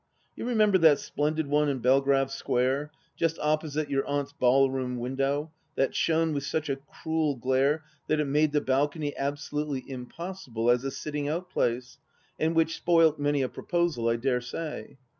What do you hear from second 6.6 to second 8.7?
a cruel glare that it made the